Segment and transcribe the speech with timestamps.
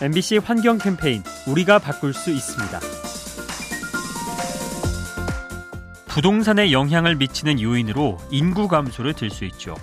[0.00, 2.78] MBC 환경 캠페인 우리가 바꿀 수 있습니다.
[6.06, 9.74] 부동산에 영향을 미치는 요인으로 인구 감소를 들 수 있죠.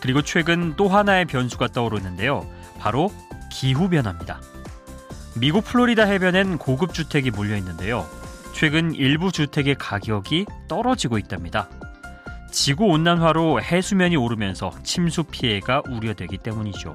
[0.00, 2.48] 그리고 최근 또 하나의 변수가 떠오르는데요.
[2.78, 3.10] 바로
[3.50, 4.40] 기후 변화입니다.
[5.34, 8.06] 미국 플로리다 해변엔 고급 주택이 몰려 있는데요.
[8.52, 11.68] 최근 일부 주택의 가격이 떨어지고 있답니다.
[12.52, 16.94] 지구 온난화로 해수면이 오르면서 침수 피해가 우려되기 때문이죠.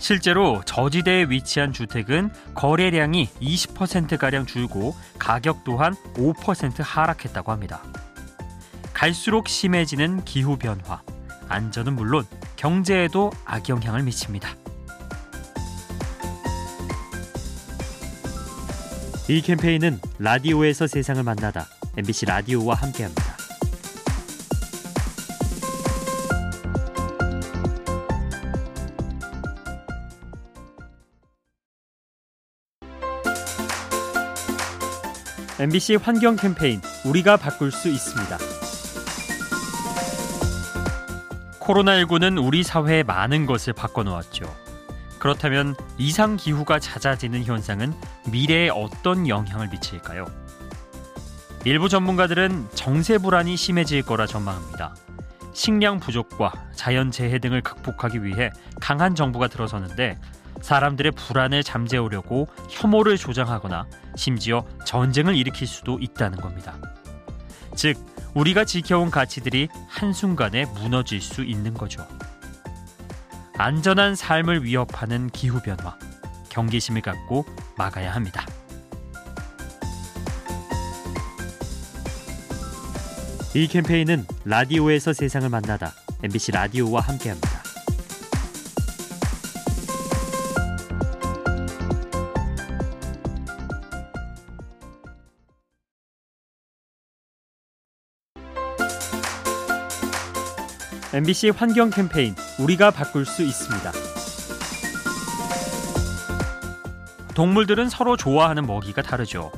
[0.00, 7.82] 실제로 저지대에 위치한 주택은 거래량이 20%가량 줄고 가격 또한 5% 하락했다고 합니다.
[8.94, 11.02] 갈수록 심해지는 기후 변화,
[11.48, 12.24] 안전은 물론
[12.56, 14.56] 경제에도 악영향을 미칩니다.
[19.28, 23.29] 이 캠페인은 라디오에서 세상을 만나다 MBC 라디오와 함께합니다.
[35.60, 38.38] MBC 환경 캠페인 우리가 바꿀 수 있습니다.
[41.60, 44.46] 코로나19는 우리 사회의 많은 것을 바꿔놓았죠.
[45.18, 47.92] 그렇다면 이상 기후가 잦아지는 현상은
[48.32, 50.24] 미래에 어떤 영향을 미칠까요?
[51.66, 54.94] 일부 전문가들은 정세 불안이 심해질 거라 전망합니다.
[55.52, 60.16] 식량 부족과 자연 재해 등을 극복하기 위해 강한 정부가 들어서는데
[60.62, 63.86] 사람들의 불안을 잠재우려고 혐오를 조장하거나
[64.16, 66.76] 심지어 전쟁을 일으킬 수도 있다는 겁니다.
[67.74, 67.96] 즉,
[68.34, 72.06] 우리가 지켜온 가치들이 한순간에 무너질 수 있는 거죠.
[73.56, 75.98] 안전한 삶을 위협하는 기후변화,
[76.50, 77.44] 경계심을 갖고
[77.76, 78.46] 막아야 합니다.
[83.52, 85.92] 이 캠페인은 라디오에서 세상을 만나다
[86.22, 87.59] MBC 라디오와 함께합니다.
[101.12, 103.90] MBC 환경 캠페인 우리가 바꿀 수 있습니다.
[107.34, 109.50] 동물들은 서로 좋아하는 먹이가 다르죠.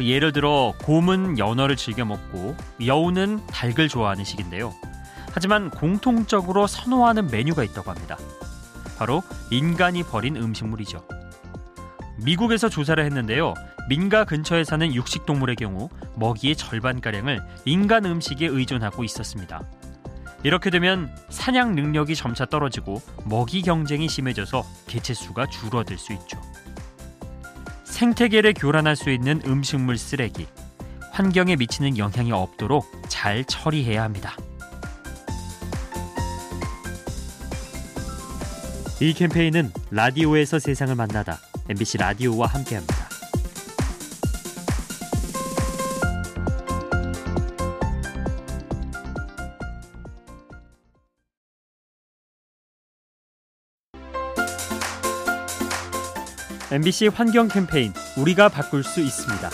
[0.00, 4.72] 예를 들어 곰은 연어를 즐겨 먹고 여우는 닭을 좋아하는 식인데요.
[5.32, 8.16] 하지만 공통적으로 선호하는 메뉴가 있다고 합니다.
[8.96, 11.04] 바로 인간이 버린 음식물이죠.
[12.18, 13.54] 미국에서 조사를 했는데요.
[13.88, 19.62] 민가 근처에 사는 육식 동물의 경우 먹이의 절반가량을 인간 음식에 의존하고 있었습니다.
[20.44, 26.40] 이렇게 되면 사냥 능력이 점차 떨어지고 먹이 경쟁이 심해져서 개체수가 줄어들 수 있죠.
[27.84, 30.46] 생태계를 교란할 수 있는 음식물 쓰레기,
[31.12, 34.36] 환경에 미치는 영향이 없도록 잘 처리해야 합니다.
[39.00, 41.38] 이 캠페인은 라디오에서 세상을 만나다
[41.68, 43.01] MBC 라디오와 함께합니다.
[56.72, 59.50] MBC 환경 캠페인 우리가 바꿀 수 있습니다.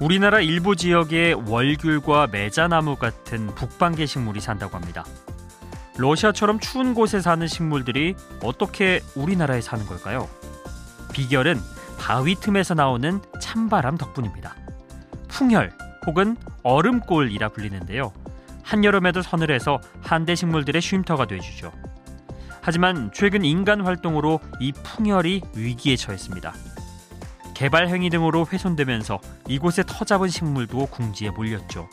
[0.00, 5.04] 우리나라 일부 지역에 월귤과 매자나무 같은 북방계 식물이 산다고 합니다.
[5.96, 10.28] 러시아처럼 추운 곳에 사는 식물들이 어떻게 우리나라에 사는 걸까요?
[11.12, 11.60] 비결은
[12.00, 14.56] 바위 틈에서 나오는 찬바람 덕분입니다.
[15.28, 15.70] 풍혈
[16.08, 18.12] 혹은 얼음골이라 불리는데요.
[18.64, 21.70] 한여름에도 서늘해서 한대 식물들의 쉼터가 돼주죠.
[22.62, 26.54] 하지만 최근 인간 활동으로 이 풍열이 위기에 처했습니다.
[27.54, 31.88] 개발 행위 등으로 훼손되면서 이곳에 터잡은 식물도 궁지에 몰렸죠.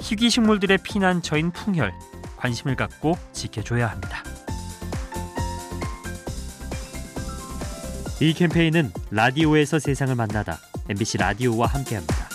[0.00, 1.92] 희귀 식물들의 피난처인 풍혈
[2.36, 4.22] 관심을 갖고 지켜줘야 합니다.
[8.20, 12.25] 이 캠페인은 라디오에서 세상을 만나다 MBC 라디오와 함께합니다.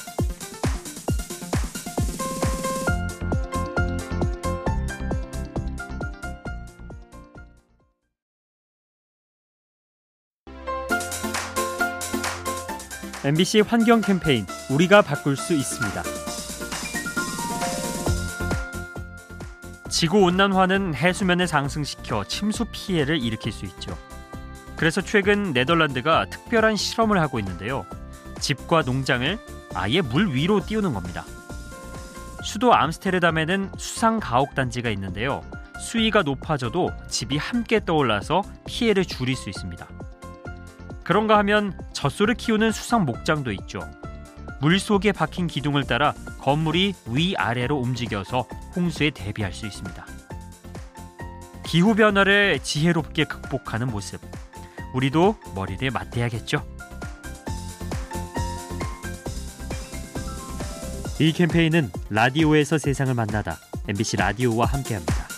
[13.23, 16.01] MBC 환경 캠페인 우리가 바꿀 수 있습니다.
[19.89, 23.95] 지구 온난화는 해수면을 상승시켜 침수 피해를 일으킬 수 있죠.
[24.75, 27.85] 그래서 최근 네덜란드가 특별한 실험을 하고 있는데요.
[28.39, 29.37] 집과 농장을
[29.75, 31.23] 아예 물 위로 띄우는 겁니다.
[32.43, 35.43] 수도 암스테르담에는 수상 가옥 단지가 있는데요.
[35.79, 40.00] 수위가 높아져도 집이 함께 떠올라서 피해를 줄일 수 있습니다.
[41.03, 43.79] 그런가 하면 젖소를 키우는 수상 목장도 있죠.
[44.61, 48.41] 물 속에 박힌 기둥을 따라 건물이 위아래로 움직여서
[48.75, 50.05] 홍수에 대비할 수 있습니다.
[51.65, 54.21] 기후 변화를 지혜롭게 극복하는 모습.
[54.93, 56.65] 우리도 머리를 맞대야겠죠.
[61.19, 63.57] 이 캠페인은 라디오에서 세상을 만나다
[63.87, 65.30] MBC 라디오와 함께합니다.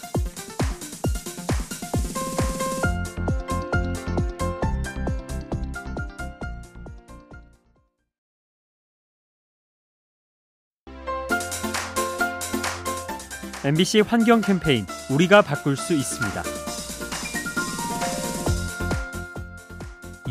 [13.65, 16.43] MBC 환경 캠페인 우리가 바꿀 수 있습니다.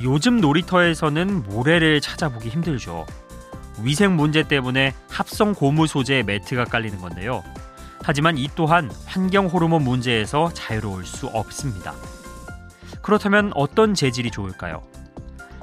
[0.02, 3.06] 요즘 놀이터에서는 모래를 찾아보기 힘들죠.
[3.82, 7.42] 위생 문제 때문에 합성 고무 소재의 매트가 깔리는 건데요.
[8.02, 11.94] 하지만 이 또한 환경 호르몬 문제에서 자유로울 수 없습니다.
[13.00, 14.82] 그렇다면 어떤 재질이 좋을까요?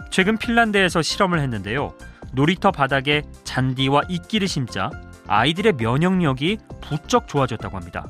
[0.09, 1.93] 최근 핀란드에서 실험을 했는데요.
[2.31, 4.89] 놀이터 바닥에 잔디와 이끼를 심자
[5.29, 8.07] 아이들의 면역력이 부쩍 좋아졌다고 합니다.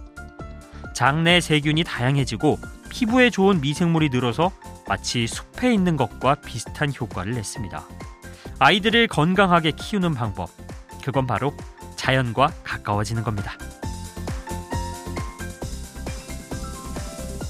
[0.95, 2.57] 장내 세균이 다양해지고
[2.89, 4.51] 피부에 좋은 미생물이 늘어서
[4.87, 7.83] 마치 숲에 있는 것과 비슷한 효과를 냈습니다.
[8.59, 10.49] 아이들을 건강하게 키우는 방법.
[11.03, 11.53] 그건 바로
[11.97, 13.53] 자연과 가까워지는 겁니다.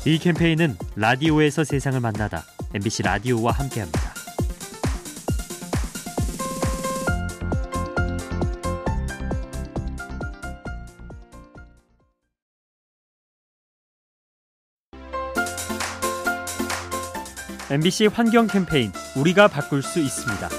[0.05, 2.43] 이 캠페인은 라디오에서 세상을 만나다
[2.73, 4.18] MBC 라디오와 함께합니다.
[17.71, 20.49] MBC 환경 캠페인 우리가 바꿀 수 있습니다.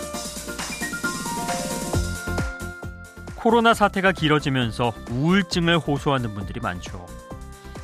[3.34, 7.04] 코로나 사태가 길어지면서 우울증을 호소하는 분들이 많죠.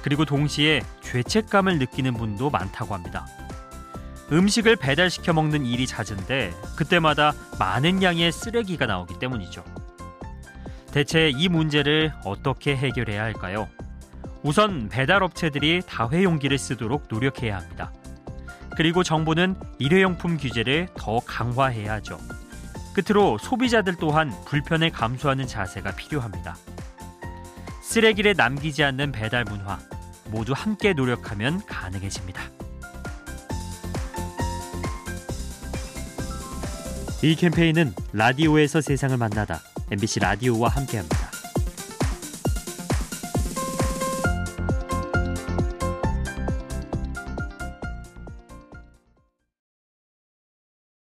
[0.02, 3.26] 그리고 동시에 죄책감을 느끼는 분도 많다고 합니다.
[4.30, 9.64] 음식을 배달시켜 먹는 일이 잦은데 그때마다 많은 양의 쓰레기가 나오기 때문이죠.
[10.92, 13.68] 대체 이 문제를 어떻게 해결해야 할까요?
[14.44, 17.90] 우선 배달 업체들이 다회용기를 쓰도록 노력해야 합니다.
[18.76, 22.18] 그리고 정부는 일회용품 규제를 더 강화해야 하죠.
[22.92, 26.56] 끝으로 소비자들 또한 불편을 감수하는 자세가 필요합니다.
[27.82, 29.78] 쓰레기를 남기지 않는 배달 문화
[30.26, 32.42] 모두 함께 노력하면 가능해집니다.
[37.22, 41.35] 이 캠페인은 라디오에서 세상을 만나다 MBC 라디오와 함께합니다.